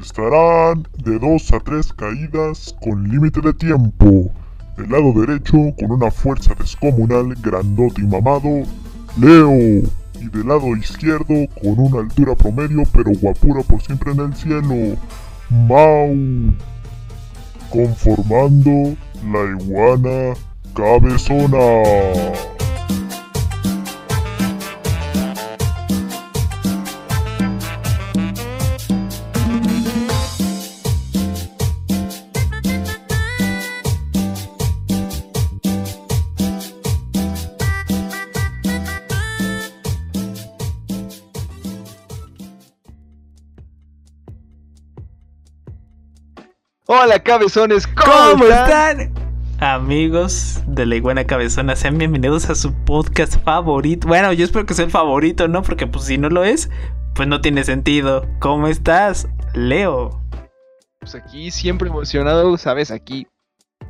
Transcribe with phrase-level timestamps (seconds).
[0.00, 4.30] Estarán de 2 a 3 caídas con límite de tiempo.
[4.76, 8.62] Del lado derecho, con una fuerza descomunal, grandote y mamado,
[9.20, 9.52] Leo.
[10.20, 14.96] Y del lado izquierdo, con una altura promedio, pero guapura por siempre en el cielo,
[15.50, 16.16] Mau.
[17.70, 18.96] Conformando
[19.30, 20.34] la iguana
[20.74, 22.49] cabezona.
[46.92, 49.00] Hola cabezones, ¿cómo, ¿Cómo están?
[49.00, 49.14] están?
[49.60, 54.08] Amigos de la iguana cabezona, sean bienvenidos a su podcast favorito.
[54.08, 55.62] Bueno, yo espero que sea el favorito, ¿no?
[55.62, 56.68] Porque pues si no lo es,
[57.14, 58.26] pues no tiene sentido.
[58.40, 60.20] ¿Cómo estás, Leo?
[60.98, 63.28] Pues aquí siempre emocionado, sabes, aquí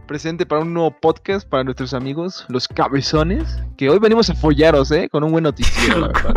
[0.07, 4.91] presente para un nuevo podcast para nuestros amigos, los cabezones, que hoy venimos a follaros,
[4.91, 5.09] ¿eh?
[5.11, 6.35] Con un buen noticiero, la verdad.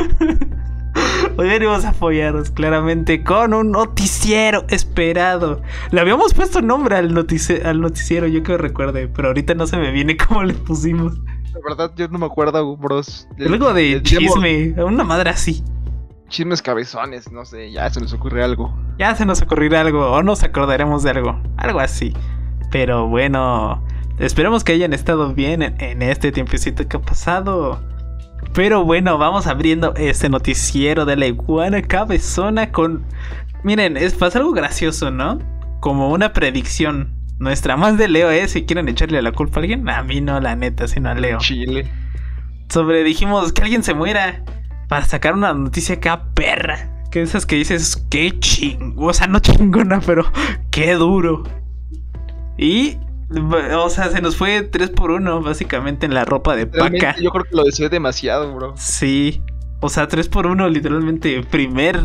[1.36, 5.62] Hoy venimos a apoyaros claramente con un noticiero esperado.
[5.92, 9.78] Le habíamos puesto nombre al, notici- al noticiero, yo que recuerde, pero ahorita no se
[9.78, 11.18] me viene cómo le pusimos.
[11.54, 13.28] La verdad, yo no me acuerdo, bros.
[13.40, 15.64] Algo de chisme, una madre así.
[16.30, 18.76] Chismes cabezones, no sé, ya se nos ocurre algo.
[19.00, 22.14] Ya se nos ocurrirá algo o nos acordaremos de algo, algo así.
[22.72, 23.84] Pero bueno,
[24.20, 27.82] esperemos que hayan estado bien en, en este tiempecito que ha pasado.
[28.54, 33.06] Pero bueno, vamos abriendo este noticiero de la iguana cabezona con...
[33.64, 35.40] Miren, es pasa algo gracioso, ¿no?
[35.80, 37.14] Como una predicción.
[37.40, 39.88] Nuestra más de Leo es si quieren echarle la culpa a alguien.
[39.90, 41.90] A mí no, la neta, sino a Leo Chile.
[42.70, 44.44] sobre dijimos que alguien se muera
[44.88, 46.90] para sacar una noticia acá perra.
[47.12, 50.26] Que esas que dices, qué ching, o sea, no chingona, pero
[50.72, 51.44] qué duro.
[52.58, 52.98] Y,
[53.30, 57.16] o sea, se nos fue 3 por 1 básicamente en la ropa de paca.
[57.20, 58.74] Yo creo que lo deseé demasiado, bro.
[58.78, 59.42] Sí,
[59.82, 61.44] o sea, 3 por 1 literalmente.
[61.44, 62.00] Primer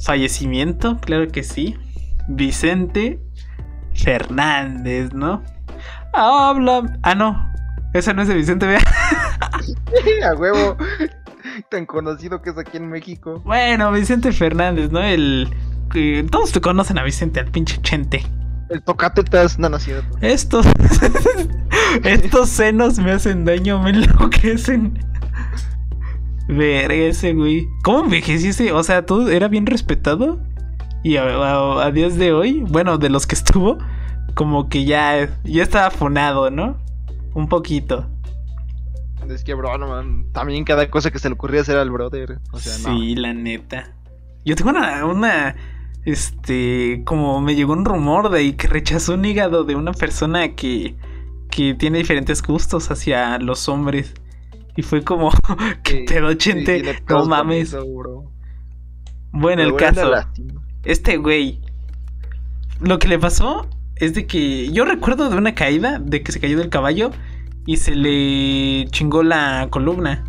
[0.00, 1.76] fallecimiento, claro que sí.
[2.28, 3.20] Vicente
[3.94, 5.42] Fernández, ¿no?
[6.12, 6.98] Habla.
[7.02, 7.50] Ah, no.
[7.94, 8.80] Esa no es de Vicente, vea.
[10.30, 10.76] a huevo.
[11.70, 13.42] Tan conocido que es aquí en México.
[13.44, 15.00] Bueno, Vicente Fernández, ¿no?
[15.00, 15.48] El.
[15.90, 18.24] que todos te conocen a Vicente, al pinche chente.
[18.72, 20.16] El tocatetas, no, no es cierto.
[20.20, 20.66] Estos.
[22.04, 24.98] estos senos me hacen daño, me enloquecen.
[26.48, 27.68] Verga ese güey.
[27.84, 28.72] ¿Cómo envejeciste?
[28.72, 30.40] O sea, todo era bien respetado.
[31.04, 33.78] Y a, a- a días de hoy, bueno, de los que estuvo,
[34.34, 36.78] como que ya, ya estaba fonado, ¿no?
[37.34, 38.08] Un poquito.
[39.28, 42.38] Es que, bro, no, man, también cada cosa que se le ocurría hacer al brother.
[42.52, 42.98] O sea, no.
[42.98, 43.94] sí, la neta.
[44.44, 45.54] Yo tengo una, una,
[46.04, 50.54] este, como me llegó un rumor de ahí que rechazó un hígado de una persona
[50.54, 50.96] que,
[51.50, 54.14] que tiene diferentes gustos hacia los hombres.
[54.76, 55.30] Y fue como,
[55.82, 57.68] que Sí, pedo, chente, no mames.
[57.68, 57.86] eso.
[59.32, 60.12] Bueno, el caso,
[60.84, 61.60] este güey,
[62.80, 66.40] lo que le pasó es de que yo recuerdo de una caída, de que se
[66.40, 67.12] cayó del caballo
[67.66, 70.24] y se le chingó la columna.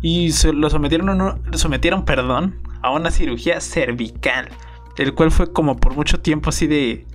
[0.00, 4.48] Y se lo sometieron, sometieron, perdón, a una cirugía cervical.
[4.96, 7.06] El cual fue como por mucho tiempo así de...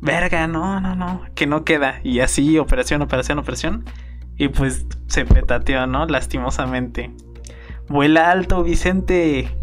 [0.00, 2.00] Verga, no, no, no, que no queda.
[2.02, 3.84] Y así, operación, operación, operación.
[4.36, 6.06] Y pues se petateó, ¿no?
[6.06, 7.12] Lastimosamente.
[7.88, 9.56] Vuela alto, Vicente.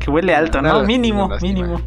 [0.00, 0.68] Que huele alto, ¿no?
[0.68, 1.52] lástima, Mínimo, lástima.
[1.54, 1.80] mínimo.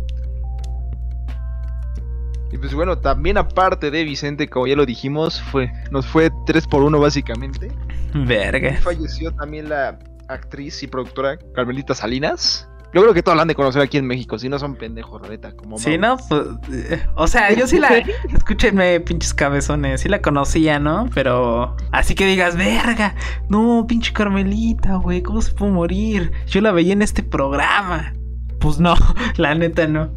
[2.51, 6.67] Y pues bueno, también aparte de Vicente, como ya lo dijimos, fue nos fue 3
[6.67, 7.71] por 1 básicamente.
[8.13, 8.77] Verga.
[8.81, 9.99] Falleció también la
[10.29, 12.69] actriz y productora Carmelita Salinas.
[12.93, 15.21] Yo creo que todos la han de conocer aquí en México, si no son pendejos,
[15.21, 16.17] la neta, como Sí, Mau.
[16.17, 16.23] ¿no?
[16.27, 17.89] Pues, eh, o sea, yo sí la...
[18.33, 20.01] Escúchenme, pinches cabezones.
[20.01, 21.09] Sí la conocía, ¿no?
[21.13, 21.75] Pero...
[21.91, 23.15] Así que digas, verga.
[23.49, 25.21] No, pinche Carmelita, güey.
[25.21, 26.31] ¿Cómo se pudo morir?
[26.47, 28.13] Yo la veía en este programa.
[28.59, 28.95] Pues no,
[29.37, 30.09] la neta no.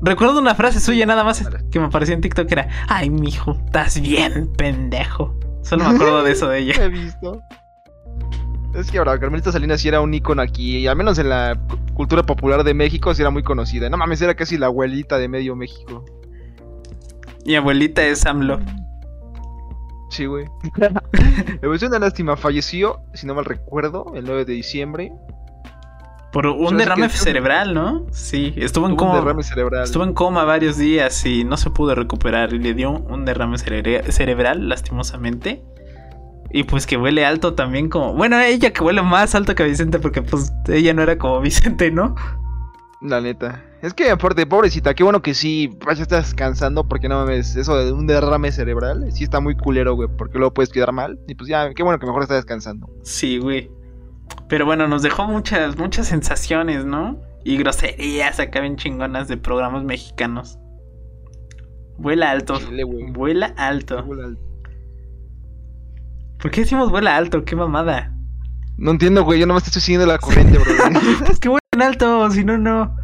[0.00, 2.68] Recuerdo una frase suya nada más que me apareció en TikTok que era...
[2.88, 5.38] Ay, mijo, estás bien, pendejo.
[5.62, 6.74] Solo me acuerdo de eso de ella.
[6.84, 7.40] He visto.
[8.74, 11.54] Es que ahora Carmelita Salinas sí era un icono aquí, y al menos en la
[11.68, 13.90] cu- cultura popular de México sí era muy conocida.
[13.90, 16.04] No mames, era casi la abuelita de medio México.
[17.44, 18.60] Mi abuelita es AMLO.
[20.10, 20.46] Sí, güey.
[20.78, 25.12] Me pareció una lástima, falleció, si no mal recuerdo, el 9 de diciembre.
[26.32, 28.06] Por un derrame que- cerebral, ¿no?
[28.10, 29.20] Sí, estuvo en Tuvo un coma.
[29.20, 29.84] derrame cerebral.
[29.84, 33.58] Estuvo en coma varios días y no se pudo recuperar y le dio un derrame
[33.58, 35.62] cerebra- cerebral, lastimosamente.
[36.52, 38.12] Y pues que huele alto también como...
[38.14, 41.90] Bueno, ella que huele más alto que Vicente porque pues ella no era como Vicente,
[41.90, 42.14] ¿no?
[43.00, 43.64] La neta.
[43.80, 47.76] Es que aparte, pobrecita, qué bueno que sí, ya estás descansando porque no mames, eso
[47.76, 51.18] de un derrame cerebral, sí está muy culero, güey, porque luego puedes quedar mal.
[51.26, 52.88] Y pues ya, qué bueno que mejor está descansando.
[53.02, 53.70] Sí, güey.
[54.48, 57.20] Pero bueno, nos dejó muchas, muchas sensaciones, ¿no?
[57.44, 60.58] Y groserías acá bien chingonas de programas mexicanos.
[61.98, 62.58] Vuela alto.
[62.58, 63.10] Chile, güey.
[63.10, 64.04] Vuela alto.
[66.42, 67.44] ¿Por qué decimos vuela alto?
[67.44, 68.12] Qué mamada.
[68.76, 70.72] No entiendo, güey, yo nomás estoy siguiendo la corriente, bro.
[71.30, 72.96] es que vuelan alto, si no, no.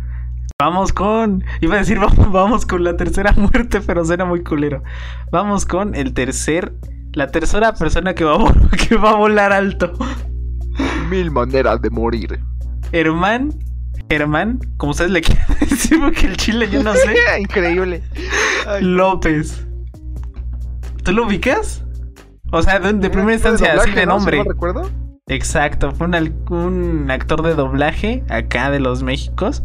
[0.60, 1.44] Vamos con.
[1.60, 4.82] Iba a decir, vamos, vamos con la tercera muerte, pero suena muy culero.
[5.30, 6.74] Vamos con el tercer.
[7.12, 8.54] La tercera persona que va a,
[8.88, 9.92] que va a volar alto.
[11.08, 12.40] Mil maneras de morir.
[12.90, 13.56] Herman.
[14.08, 17.14] Herman, como ustedes le quieran decir, porque el chile yo no sé.
[17.38, 18.02] Increíble.
[18.66, 19.64] Ay, López.
[21.04, 21.84] ¿Tú lo ubicas?
[22.50, 24.12] O sea, de, de primera instancia, así doblaje, de ¿no?
[24.12, 24.38] Si nombre.
[24.38, 24.90] no recuerdo?
[25.26, 29.62] Exacto, fue un, actor de doblaje acá de los Méxicos.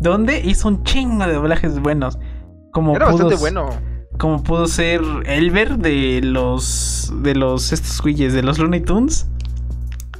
[0.00, 2.18] Donde hizo un chingo de doblajes buenos.
[2.72, 3.70] Como Era pudo, bastante s- bueno.
[4.18, 7.12] Como pudo ser Elber de los.
[7.22, 7.72] de los.
[7.72, 9.28] estos güeyes, de los Looney Tunes.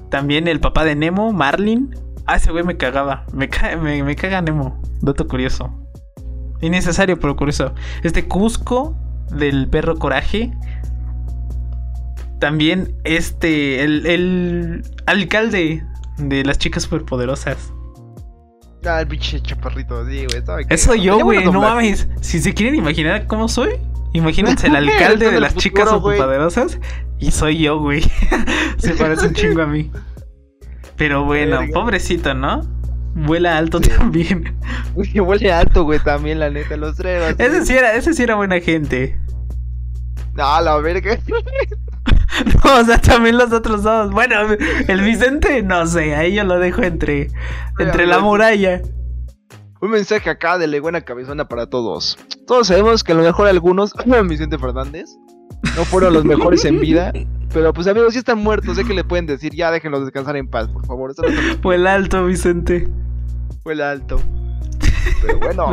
[0.08, 1.96] También el papá de Nemo, Marlin.
[2.26, 3.24] Ah, ese güey me cagaba.
[3.32, 4.80] Me, ca- me, me caga Nemo.
[5.00, 5.70] Dato curioso.
[6.60, 7.74] Innecesario, pero curioso.
[8.04, 8.96] Este Cusco
[9.30, 10.52] del perro Coraje.
[12.42, 13.84] También este.
[13.84, 15.84] El, el alcalde
[16.18, 17.72] de las chicas superpoderosas.
[18.84, 20.66] Ah, el pinche chaparrito, sí, güey.
[20.68, 21.44] Eso yo, güey.
[21.44, 22.08] No mames.
[22.20, 23.74] Si se quieren imaginar cómo soy,
[24.12, 26.80] imagínense el alcalde de las chicas futuro, superpoderosas.
[27.20, 28.02] Y soy yo, güey.
[28.78, 29.92] se parece un chingo a mí.
[30.96, 32.62] Pero bueno, pobrecito, ¿no?
[33.14, 33.88] Vuela alto Sí.
[33.88, 34.56] también.
[34.96, 37.36] Uy, huele alto, güey, también, la neta, los tres.
[37.38, 39.16] Ese sí era, ese sí era buena gente.
[40.34, 41.16] No, la verga.
[42.64, 44.10] No, o sea, también los otros dos.
[44.10, 44.36] Bueno,
[44.88, 47.28] el Vicente, no sé, ahí yo lo dejo entre,
[47.78, 48.82] entre la muralla.
[49.80, 52.16] Un mensaje acá de la buena cabezona para todos.
[52.46, 53.92] Todos sabemos que a lo mejor algunos,
[54.28, 55.10] Vicente Fernández,
[55.76, 57.12] no fueron los mejores en vida.
[57.52, 60.48] Pero pues amigos, si están muertos, sé que le pueden decir, ya déjenlos descansar en
[60.48, 61.12] paz, por favor.
[61.18, 62.88] No Fue el alto, Vicente.
[63.62, 64.20] fue el alto.
[65.20, 65.66] Pero bueno.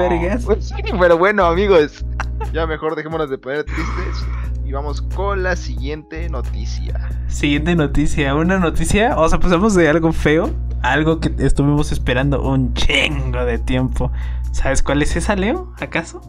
[0.46, 2.06] Pues sí, pero bueno, amigos.
[2.54, 4.26] Ya mejor dejémonos de poner tristes.
[4.70, 7.10] Y vamos con la siguiente noticia.
[7.28, 10.52] Siguiente noticia, una noticia, o sea, pasamos de algo feo
[10.84, 14.12] a algo que estuvimos esperando un chingo de tiempo.
[14.52, 15.74] ¿Sabes cuál es esa, Leo?
[15.80, 16.22] ¿Acaso?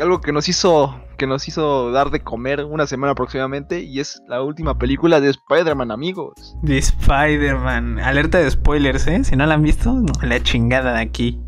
[0.00, 4.22] Algo que nos hizo que nos hizo dar de comer una semana aproximadamente y es
[4.26, 6.56] la última película de Spider-Man, amigos.
[6.62, 7.98] De Spider-Man.
[7.98, 9.22] Alerta de spoilers, ¿eh?
[9.24, 11.38] Si no la han visto, no, la chingada de aquí.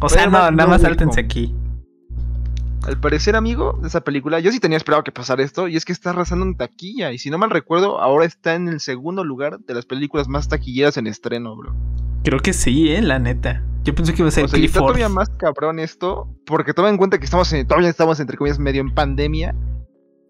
[0.00, 1.54] O sea, no, nada No más Way sáltense aquí.
[2.86, 5.84] Al parecer, amigo, de esa película, yo sí tenía esperado que pasara esto, y es
[5.84, 9.22] que está arrasando en taquilla, y si no mal recuerdo, ahora está en el segundo
[9.22, 11.74] lugar de las películas más taquilleras en estreno, bro.
[12.24, 13.02] Creo que sí, ¿eh?
[13.02, 13.62] La neta.
[13.84, 16.74] Yo pensé que iba a ser O sea, y está todavía más cabrón esto, porque
[16.74, 19.54] toma en cuenta que estamos en- todavía estamos, entre comillas, medio en pandemia,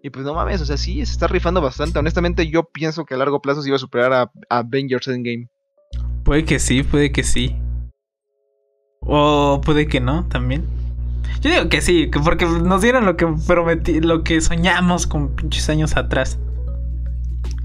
[0.03, 1.99] y pues no mames, o sea, sí, se está rifando bastante.
[1.99, 5.49] Honestamente, yo pienso que a largo plazo se iba a superar a, a Avengers Endgame.
[6.25, 7.56] Puede que sí, puede que sí.
[9.00, 10.64] O puede que no, también.
[11.40, 15.34] Yo digo que sí, que porque nos dieron lo que prometí, lo que soñamos con
[15.34, 16.38] pinches años atrás.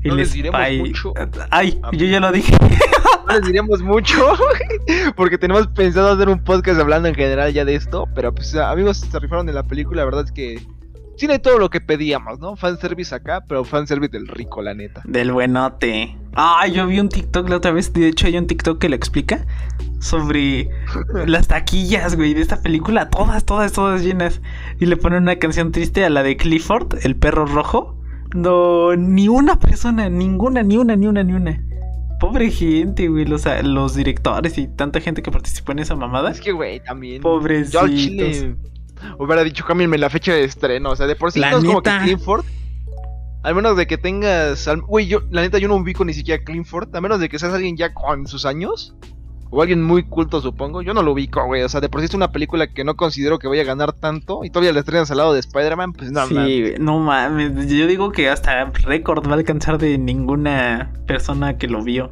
[0.03, 1.13] No les diremos mucho.
[1.49, 2.55] Ay, yo ya lo dije.
[3.27, 4.33] No les diremos mucho,
[5.15, 8.97] porque tenemos pensado hacer un podcast hablando en general ya de esto, pero pues amigos,
[8.97, 10.61] se rifaron en la película, la verdad es que
[11.17, 12.55] tiene todo lo que pedíamos, ¿no?
[12.55, 15.01] Fanservice acá, pero fanservice del rico, la neta.
[15.05, 16.15] Del buenote.
[16.35, 17.93] Ah, yo vi un TikTok la otra vez.
[17.93, 19.45] De hecho, hay un TikTok que lo explica
[19.99, 20.69] sobre
[21.25, 23.09] las taquillas, güey, de esta película.
[23.09, 24.41] Todas, todas, todas llenas.
[24.79, 27.97] Y le ponen una canción triste a la de Clifford, el perro rojo.
[28.33, 31.61] No, ni una persona, ninguna, ni una, ni una, ni una.
[32.19, 36.31] Pobre gente, güey, los, los directores y tanta gente que participó en esa mamada.
[36.31, 37.21] Es que, güey, también.
[37.21, 37.71] Pobrecitos.
[37.71, 38.55] Yo al chile
[39.19, 40.91] hubiera dicho, cámbienme la fecha de estreno.
[40.91, 41.91] O sea, de por sí La no es como que.
[42.03, 42.45] Clifford.
[43.43, 44.67] Al menos de que tengas.
[44.87, 46.95] Güey, yo, la neta, yo no ubico ni siquiera Clifford.
[46.95, 48.95] A menos de que seas alguien ya con sus años.
[49.51, 50.81] O alguien muy culto, supongo.
[50.81, 51.61] Yo no lo ubico, güey.
[51.61, 53.93] O sea, de por sí es una película que no considero que vaya a ganar
[53.93, 54.43] tanto.
[54.43, 55.93] Y todavía la estrenas al lado de Spider-Man.
[55.93, 56.79] Pues no, Sí, mames.
[56.79, 57.67] no mames.
[57.71, 62.11] Yo digo que hasta récord va a alcanzar de ninguna persona que lo vio.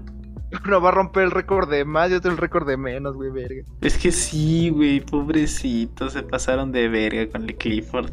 [0.65, 3.31] Uno va a romper el récord de más y otro el récord de menos, güey,
[3.31, 3.63] verga.
[3.81, 8.11] Es que sí, güey, pobrecitos, se pasaron de verga con el Clifford.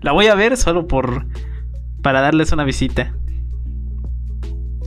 [0.00, 1.26] La voy a ver solo por.
[2.02, 3.14] para darles una visita.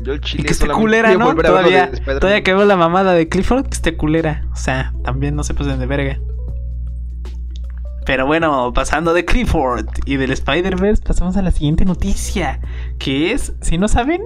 [0.03, 1.33] Yo el chile Y que esté culera, ¿no?
[1.35, 4.45] Todavía, todavía que veo la mamada de Clifford, que esté culera.
[4.51, 6.19] O sea, también no se pasen de verga.
[8.05, 12.59] Pero bueno, pasando de Clifford y del Spider-Verse, pasamos a la siguiente noticia.
[12.99, 14.21] Que es, si no saben,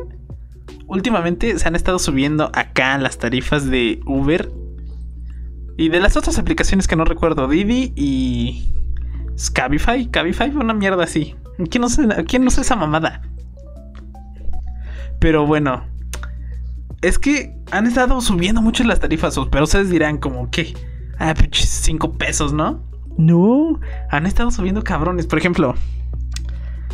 [0.88, 4.52] últimamente se han estado subiendo acá las tarifas de Uber
[5.78, 8.74] Y de las otras aplicaciones que no recuerdo, Didi y
[9.54, 11.36] Cabify, Cabify, una mierda así.
[11.70, 13.22] ¿Quién no, sé, ¿Quién no sé esa mamada?
[15.20, 15.86] Pero bueno,
[17.02, 20.74] es que han estado subiendo mucho las tarifas, pero ustedes dirán como que,
[21.20, 22.84] ah, 5 pesos, ¿no?
[23.18, 23.80] No,
[24.12, 25.26] han estado subiendo cabrones.
[25.26, 25.76] Por ejemplo,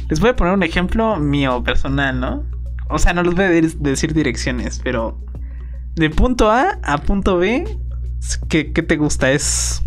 [0.10, 2.52] les voy a poner un ejemplo mío personal, ¿no?
[2.94, 5.20] O sea, no les voy a decir direcciones, pero
[5.96, 7.64] de punto A a punto B,
[8.50, 9.32] ¿qué, te gusta?
[9.32, 9.82] Es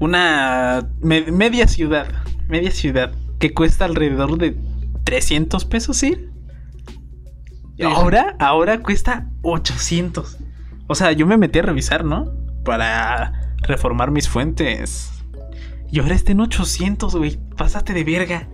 [0.00, 2.08] una media ciudad,
[2.48, 4.58] media ciudad, que cuesta alrededor de
[5.04, 6.32] 300 pesos ir.
[7.84, 10.38] Ahora, ahora cuesta 800.
[10.88, 12.34] O sea, yo me metí a revisar, ¿no?
[12.64, 15.12] Para reformar mis fuentes.
[15.92, 17.38] Y ahora está en 800, güey.
[17.56, 18.48] Pásate de verga.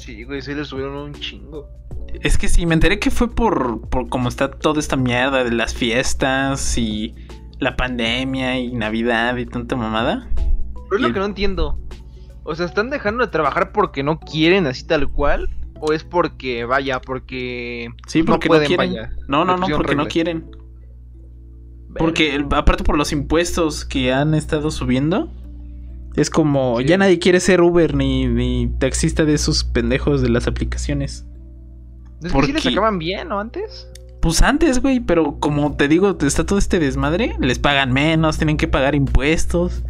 [0.00, 1.68] Sí, güey, sí le subieron un chingo.
[2.22, 5.52] Es que sí, me enteré que fue por, por cómo está toda esta mierda de
[5.52, 7.14] las fiestas y
[7.58, 10.26] la pandemia y Navidad y tanta mamada.
[10.88, 11.78] Pero es lo que no entiendo.
[12.44, 15.50] O sea, ¿están dejando de trabajar porque no quieren así tal cual?
[15.80, 17.90] ¿O es porque, vaya, porque...
[18.06, 18.94] Sí, porque no, quieren.
[19.28, 20.50] No, no, no, porque no quieren.
[21.98, 25.30] Porque aparte por los impuestos que han estado subiendo,
[26.16, 30.46] es como ya nadie quiere ser Uber ni, ni taxista de esos pendejos de las
[30.46, 31.26] aplicaciones.
[32.22, 32.52] Es porque...
[32.52, 33.40] les acaban bien, ¿no?
[33.40, 33.88] Antes.
[34.20, 38.58] Pues antes, güey, pero como te digo, está todo este desmadre, les pagan menos, tienen
[38.58, 39.82] que pagar impuestos.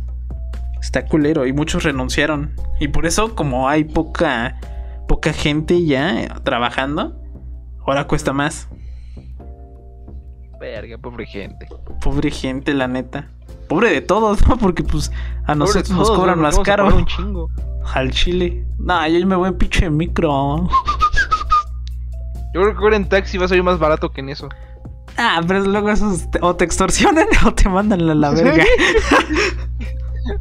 [0.80, 2.54] Está culero y muchos renunciaron.
[2.78, 4.58] Y por eso, como hay poca
[5.10, 7.20] poca gente ya trabajando,
[7.84, 8.68] ahora cuesta más.
[10.60, 11.66] Verga, pobre gente.
[12.00, 13.28] Pobre gente, la neta.
[13.70, 14.58] Pobre de todos, ¿no?
[14.58, 15.12] Porque pues
[15.46, 16.94] a nosotros nos cobran más caro.
[16.94, 17.48] Un chingo.
[17.94, 18.66] Al chile.
[18.78, 20.68] No, yo me voy en pinche micro.
[22.52, 24.48] Yo creo que ahora en taxi va a salir más barato que en eso.
[25.16, 28.64] Ah, pero luego esos o te extorsionan o te mandan a la verga.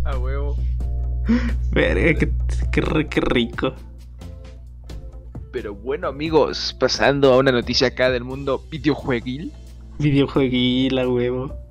[0.06, 0.58] a huevo.
[1.72, 2.32] Verga, qué,
[3.10, 3.74] qué, rico.
[5.52, 9.54] Pero bueno, amigos, pasando a una noticia acá del mundo videojueguil.
[10.00, 11.69] Videojueguil, a huevo.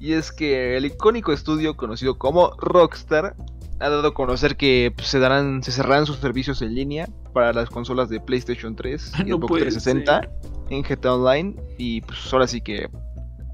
[0.00, 3.36] Y es que el icónico estudio conocido como Rockstar
[3.80, 7.52] ha dado a conocer que pues, se darán, se cerrarán sus servicios en línea para
[7.52, 10.30] las consolas de PlayStation 3 y Xbox 360
[10.70, 11.54] en GTA Online.
[11.76, 12.88] Y pues ahora sí que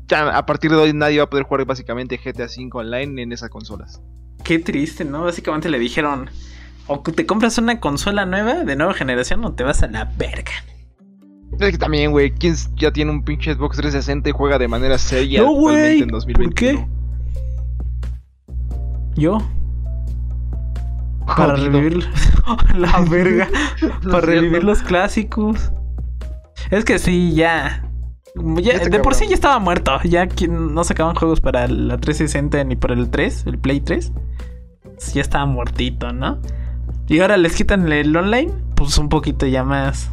[0.07, 3.33] ya a partir de hoy nadie va a poder jugar básicamente GTA 5 online en
[3.33, 4.01] esas consolas.
[4.45, 5.25] Qué triste, ¿no?
[5.25, 6.31] Básicamente le dijeron,
[6.87, 10.53] o te compras una consola nueva de nueva generación o te vas a la verga.
[11.53, 14.99] Es que también, güey, ¿quién ya tiene un pinche Xbox 360 y juega de manera
[14.99, 16.45] seria no, en 2020?
[16.45, 16.87] ¿Por qué?
[19.15, 19.39] ¿Yo?
[21.27, 22.07] Para revivir
[22.77, 23.49] la verga.
[24.05, 25.73] para revivir los clásicos.
[26.71, 27.89] Es que sí, ya.
[28.35, 29.99] de por sí ya estaba muerto.
[30.05, 34.13] Ya no sacaban juegos para la 360 ni para el 3, el Play 3.
[35.15, 36.41] Ya estaba muertito, ¿no?
[37.09, 40.11] Y ahora les quitan el online, pues un poquito ya más.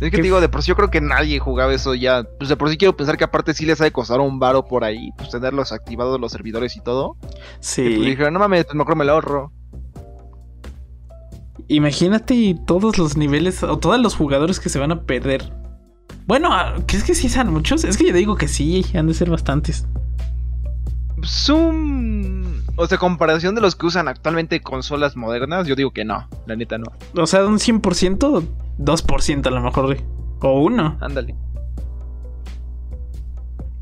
[0.00, 2.24] Es que te digo, de por sí yo creo que nadie jugaba eso ya.
[2.38, 4.64] Pues de por sí quiero pensar que aparte sí les ha de costar un varo
[4.64, 7.16] por ahí, pues tenerlos activados los servidores y todo.
[7.60, 7.82] Sí.
[7.82, 9.52] Y pues dije, no mames, pues mejor me lo ahorro.
[11.66, 15.52] Imagínate todos los niveles o todos los jugadores que se van a perder.
[16.26, 16.50] Bueno,
[16.86, 17.84] ¿crees que sí sean muchos?
[17.84, 19.86] Es que yo digo que sí, han de ser bastantes.
[21.24, 22.62] Zoom.
[22.76, 26.54] O sea, comparación de los que usan actualmente consolas modernas, yo digo que no, la
[26.54, 26.92] neta no.
[27.16, 28.46] O sea, un 100%,
[28.78, 29.96] 2% a lo mejor.
[30.40, 30.96] O uno.
[31.00, 31.34] Ándale.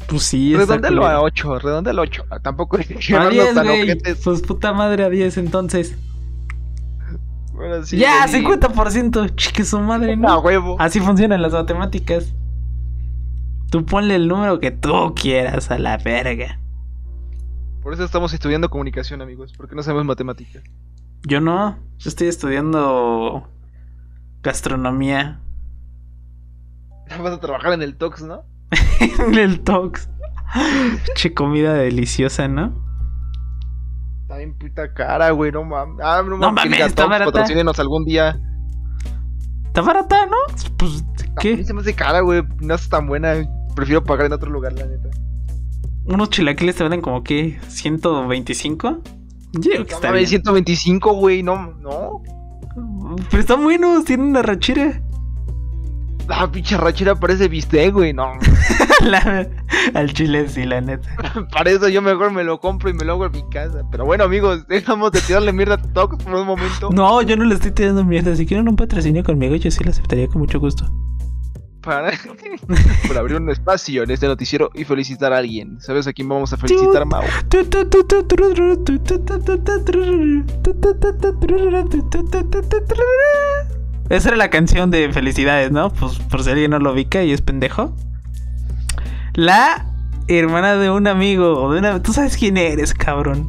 [0.08, 2.24] Pues sí, Redondelo a 8, redondelo a 8.
[2.42, 3.98] Tampoco es a 10, güey.
[4.22, 5.96] Pues puta madre a 10 entonces
[7.92, 9.34] ya, 50%.
[9.36, 10.40] Chique su madre, ¿no?
[10.40, 10.76] huevo.
[10.78, 12.34] Así funcionan las matemáticas.
[13.70, 16.60] Tú ponle el número que tú quieras a la verga.
[17.82, 20.62] Por eso estamos estudiando comunicación, amigos, porque no sabemos matemáticas.
[21.22, 23.48] Yo no, yo estoy estudiando
[24.46, 25.40] gastronomía.
[27.22, 28.44] Vas a trabajar en el Tox, ¿no?
[29.00, 30.08] en el Tox.
[31.14, 32.84] che, comida deliciosa, ¿no?
[34.22, 36.04] Está bien puta cara, güey, no mames.
[36.04, 37.30] Ah, no, no mames, está barata.
[37.30, 38.40] Patrocínenos algún día.
[39.66, 40.36] Está barata, ¿no?
[40.76, 41.04] Pues,
[41.40, 41.54] ¿qué?
[41.54, 42.42] A mí se me hace cara, güey.
[42.60, 43.34] No es tan buena.
[43.74, 45.10] Prefiero pagar en otro lugar, la neta.
[46.06, 47.58] Unos chilaquiles te venden como, ¿qué?
[47.68, 49.02] ¿125?
[49.52, 50.26] Yo que está bien.
[50.26, 52.22] 125, güey, no, no.
[53.30, 55.02] Pero están buenos, tienen una rachera.
[56.28, 58.32] La pinche rachera parece bistec, güey, no.
[59.94, 61.08] al chile sí, la neta.
[61.52, 63.84] Para eso yo mejor me lo compro y me lo hago en mi casa.
[63.90, 66.90] Pero bueno, amigos, dejamos de tirarle mierda a Tox por un momento.
[66.90, 68.34] No, yo no le estoy tirando mierda.
[68.34, 70.90] Si quieren un patrocinio conmigo, yo sí lo aceptaría con mucho gusto.
[71.86, 72.12] Para,
[73.06, 75.80] por abrir un espacio en este noticiero y felicitar a alguien.
[75.80, 77.22] ¿Sabes a quién vamos a felicitar, Mau?
[84.10, 85.92] Esa era la canción de felicidades, ¿no?
[85.92, 87.94] Pues por si alguien no lo ubica y es pendejo.
[89.34, 89.86] La
[90.26, 92.02] hermana de un amigo, de una...
[92.02, 93.48] Tú sabes quién eres, cabrón.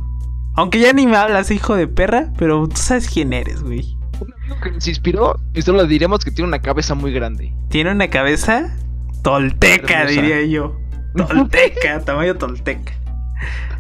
[0.56, 3.97] Aunque ya ni me hablas, hijo de perra, pero tú sabes quién eres, güey.
[4.20, 7.54] Un amigo que nos inspiró, y solo diremos que tiene una cabeza muy grande.
[7.70, 8.76] Tiene una cabeza
[9.22, 10.22] tolteca, Hermosa.
[10.22, 10.78] diría yo.
[11.16, 12.94] Tolteca, tamaño tolteca.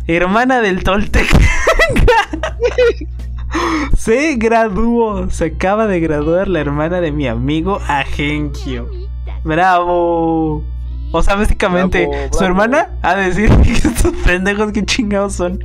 [0.07, 1.37] Hermana del tolteca.
[3.97, 8.89] Se graduó, se acaba de graduar la hermana de mi amigo Agenkio.
[9.43, 10.63] Bravo.
[11.11, 15.59] O sea, básicamente, Bravo, su hermana ha de decir estos pendejos que chingados son.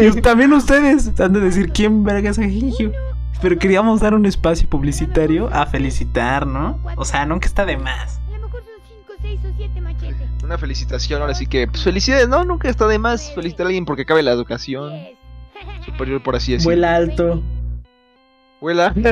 [0.00, 2.92] Y también ustedes han de decir quién verga es Agenkio.
[3.42, 6.78] Pero queríamos dar un espacio publicitario a felicitar, ¿no?
[6.96, 8.20] O sea, nunca está de más.
[8.28, 10.28] A lo mejor son 5, 6 o 7 machetes.
[10.44, 13.84] Una felicitación, ahora sí que, pues felicidades, no, nunca está de más felicitar a alguien
[13.84, 14.92] porque cabe la educación
[15.84, 16.70] superior, por así decirlo.
[16.70, 17.42] Vuela alto.
[18.60, 18.94] Vuela.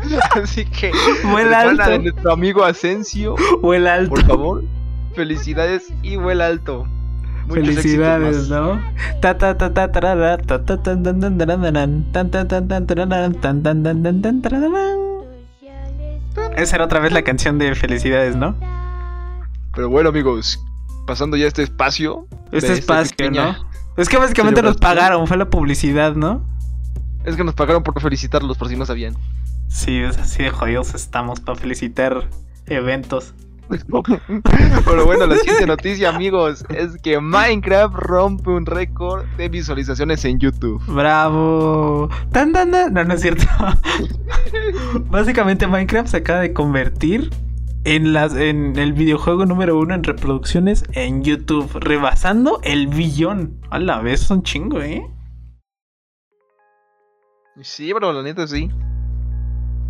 [0.42, 0.90] Así que,
[1.30, 1.90] Vuela alto.
[1.90, 4.10] de nuestro amigo Asensio, Vuela alto.
[4.10, 4.64] por favor,
[5.14, 6.88] felicidades y vuela alto.
[7.50, 8.48] Felicidades.
[8.48, 8.80] ¿no?
[16.56, 18.54] Esa era otra vez la canción de felicidades, ¿no?
[19.74, 20.62] Pero bueno, amigos,
[21.06, 22.26] pasando ya este espacio.
[22.52, 23.70] Este espacio, pequeña- ¿no?
[23.96, 26.44] Es que básicamente nos pagaron, fue la publicidad, ¿no?
[27.24, 29.14] Es que nos pagaron por felicitarlos, por si no sabían.
[29.68, 32.28] Sí, es así de jodidos estamos para felicitar
[32.66, 33.34] eventos.
[34.84, 40.38] Pero bueno, la siguiente noticia, amigos, es que Minecraft rompe un récord de visualizaciones en
[40.40, 40.82] YouTube.
[40.86, 42.08] Bravo.
[42.32, 42.92] Tan, tan, tan.
[42.92, 43.44] No, no es cierto.
[45.10, 47.30] Básicamente Minecraft se acaba de convertir
[47.84, 53.60] en, las, en el videojuego número uno en reproducciones en YouTube, rebasando el billón.
[53.70, 55.06] A la vez son chingo, ¿eh?
[57.62, 58.70] Sí, bro, la neta sí.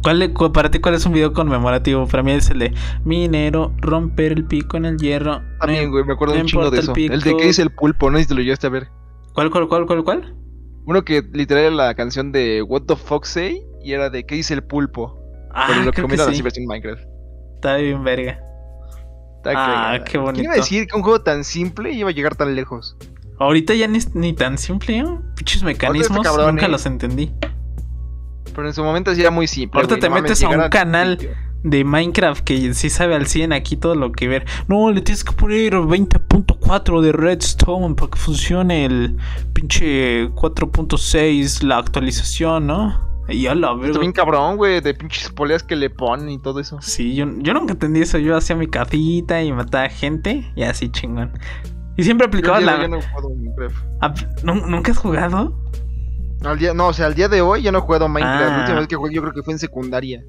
[0.03, 2.07] ¿Cuál, para ti, ¿cuál es un video conmemorativo?
[2.07, 5.43] Para mí es el de Minero, romper el pico en el hierro.
[5.61, 6.93] También, No- güey, me acuerdo no un chingo de eso.
[6.97, 8.89] el El, de que dice el pulpo, no sé si te lo llegaste a ver.
[9.35, 10.35] ¿Cuál, cuál, cuál, cuál, cuál?
[10.87, 14.37] Uno que literal era la canción de What the fuck say y era de ¿qué
[14.37, 15.19] dice el pulpo?
[15.53, 16.43] Ah, Pero lo creo que combinaron sí.
[16.47, 17.03] así Minecraft.
[17.57, 18.41] Está bien verga.
[19.37, 20.43] Está Ah, qué ¿Quién bonito.
[20.45, 22.97] iba a decir que un juego tan simple iba a llegar tan lejos?
[23.39, 25.05] Ahorita ya ni, ni tan simple, ¿eh?
[25.37, 26.69] Pinches mecanismos, cabrón, nunca ¿eh?
[26.71, 27.33] los entendí.
[28.61, 29.81] Pero en su momento sí era muy simple.
[29.81, 31.19] Ahorita te no mames, metes a un canal
[31.63, 34.45] de Minecraft que sí sabe al 100 aquí todo lo que ver.
[34.69, 39.17] No, le tienes que poner 20.4 de redstone para que funcione el
[39.55, 43.09] pinche 4.6, la actualización, ¿no?
[43.31, 43.99] Y a la Está verga.
[44.01, 46.77] bien cabrón, güey, de pinches poleas que le ponen y todo eso.
[46.83, 48.19] Sí, yo, yo nunca entendí eso.
[48.19, 51.33] Yo hacía mi casita y mataba gente y así chingón.
[51.97, 52.75] Y siempre Yo, aplicaba de la.
[52.77, 53.77] hoy ya no he jugado Minecraft.
[54.01, 55.57] ap- ¿Nu- ¿Nunca has jugado?
[56.45, 58.43] Al día, no, o sea, al día de hoy ya no jugado Minecraft.
[58.43, 58.51] Ah.
[58.51, 60.25] La última vez que jugué yo creo que fue en secundaria.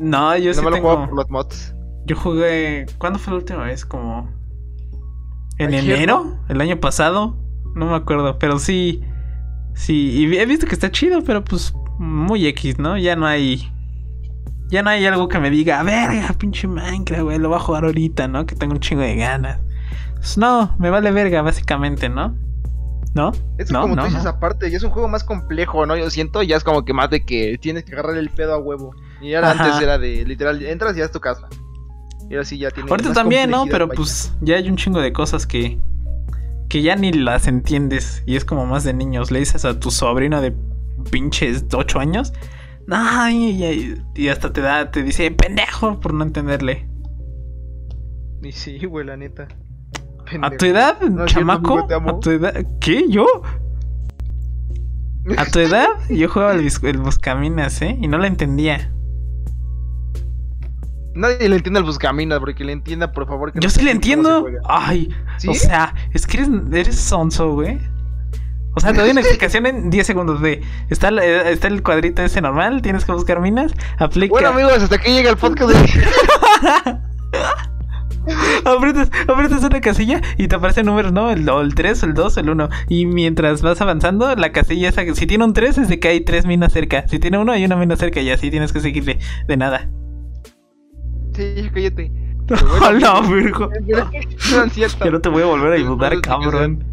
[0.00, 0.88] No, yo no sí me lo tengo.
[0.88, 1.74] jugaba por los mods.
[2.06, 2.86] Yo jugué.
[2.98, 3.84] ¿Cuándo fue la última vez?
[3.84, 4.30] Como.
[5.58, 6.38] ¿En enero?
[6.48, 7.36] ¿El año pasado?
[7.74, 9.02] No me acuerdo, pero sí.
[9.74, 12.96] Sí, y he visto que está chido, pero pues muy X, ¿no?
[12.96, 13.70] Ya no hay.
[14.68, 17.84] Ya no hay algo que me diga, verga, pinche Minecraft, güey, lo voy a jugar
[17.84, 18.46] ahorita, ¿no?
[18.46, 19.60] Que tengo un chingo de ganas.
[20.14, 22.36] Pues no, me vale verga, básicamente, ¿no?
[23.16, 23.32] ¿No?
[23.56, 24.30] Es no, como no, tú dices no.
[24.30, 25.96] aparte, ya es un juego más complejo, ¿no?
[25.96, 28.58] Yo siento ya es como que más de que tienes que agarrar el pedo a
[28.58, 28.94] huevo.
[29.22, 29.64] Y ahora Ajá.
[29.64, 31.48] antes era de literal, entras y ya es tu casa.
[32.28, 33.64] Y ahora sí ya tiene Ahorita también, ¿no?
[33.70, 33.96] Pero vaya.
[33.96, 35.80] pues ya hay un chingo de cosas que
[36.68, 39.30] que ya ni las entiendes y es como más de niños.
[39.30, 40.52] Le dices a tu sobrino de
[41.10, 42.32] pinches 8 años,
[42.86, 46.86] no, y, y- y hasta te da, te dice pendejo por no entenderle.
[48.42, 49.48] Y sí, güey, la neta.
[50.42, 53.04] A tu edad, No, chamaco, a tu edad, ¿qué?
[53.08, 53.26] ¿Yo?
[55.36, 57.96] A tu edad, yo jugaba el, buscaminas, ¿eh?
[58.00, 58.92] Y no la entendía.
[61.14, 63.52] Nadie le entiende al buscaminas, porque le entienda, por favor.
[63.52, 64.46] que Yo no sí le entiendo.
[64.68, 65.08] Ay,
[65.38, 65.48] ¿Sí?
[65.48, 67.78] o sea, es que eres, eres sonso, güey.
[68.74, 70.62] O sea, te doy una explicación en 10 segundos de...
[70.90, 74.30] Está, el- eh, está el cuadrito ese normal, tienes que buscar minas, aplica...
[74.30, 76.98] Bueno, amigos, hasta aquí llega el podcast de...
[78.64, 81.30] aprietas, aprietas una casilla y te aparecen números, ¿no?
[81.30, 82.68] El, o el 3, el 2, el 1.
[82.88, 85.02] Y mientras vas avanzando, la casilla esa...
[85.14, 87.06] Si tiene un 3 es de que hay 3 minas cerca.
[87.08, 89.88] Si tiene uno hay una mina cerca y así tienes que seguirle de nada.
[91.34, 92.12] Sí, cállate.
[93.32, 93.70] Virgo.
[94.52, 95.04] No es cierto.
[95.04, 96.84] Ya no te voy a volver a ayudar, cabrón.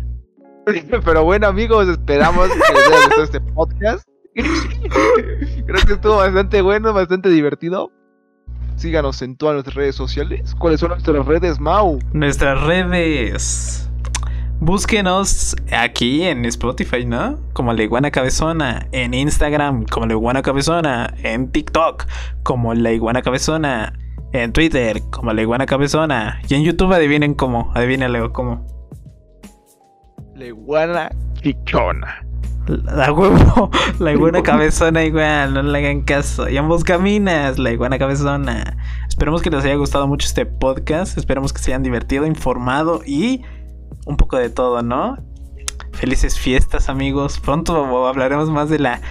[0.65, 4.07] Pero bueno, amigos, esperamos que les haya gustado este podcast.
[4.33, 7.91] Creo que estuvo bastante bueno, bastante divertido.
[8.75, 10.55] Síganos en todas nuestras redes sociales.
[10.59, 11.99] ¿Cuáles son nuestras redes, Mau?
[12.13, 13.89] Nuestras redes.
[14.59, 17.39] Búsquenos aquí en Spotify, ¿no?
[17.53, 18.87] Como La Iguana Cabezona.
[18.91, 21.13] En Instagram, como La Iguana Cabezona.
[21.21, 22.05] En TikTok,
[22.43, 23.93] como La Iguana Cabezona.
[24.31, 26.41] En Twitter, como La Iguana Cabezona.
[26.47, 27.71] Y en YouTube, adivinen cómo.
[27.75, 28.65] Adivínenle cómo.
[30.35, 32.25] La iguana chichona.
[32.67, 36.49] La huevo, la iguana cabezona igual, no le hagan caso.
[36.49, 38.77] Y ambos caminas, la iguana cabezona.
[39.07, 41.17] Esperemos que les haya gustado mucho este podcast.
[41.17, 43.41] Esperemos que se hayan divertido, informado y
[44.05, 45.17] un poco de todo, ¿no?
[45.91, 47.39] Felices fiestas, amigos.
[47.39, 49.01] Pronto hablaremos más de la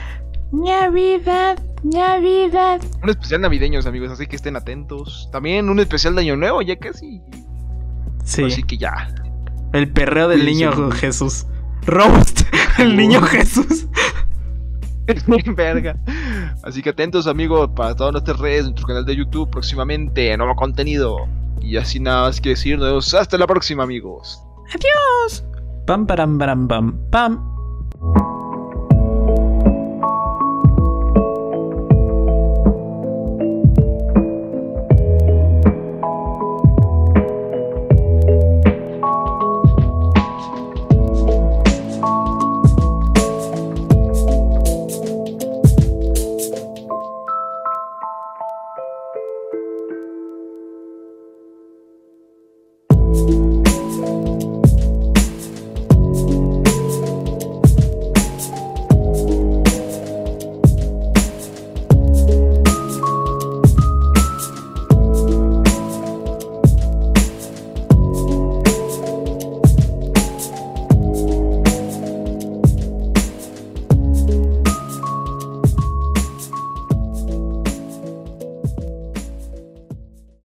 [0.53, 2.81] Navidad, Navidad.
[3.03, 5.29] Un especial navideños, amigos, así que estén atentos.
[5.33, 7.23] También un especial de Año Nuevo, ya casi.
[8.25, 8.45] Sí.
[8.45, 9.09] Así que ya.
[9.73, 10.91] El perreo del niño.
[10.91, 11.47] Jesús.
[11.87, 12.43] Roast,
[12.83, 13.87] el niño Jesús.
[15.57, 15.97] Verga.
[16.62, 21.27] Así que atentos, amigos, para todas nuestras redes, nuestro canal de YouTube próximamente, nuevo contenido.
[21.61, 24.42] Y así nada más que decir, nos vemos hasta la próxima, amigos.
[24.68, 25.45] Adiós.
[25.87, 28.32] Pam, param, param, pam, pam.